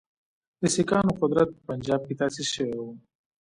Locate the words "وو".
2.79-2.89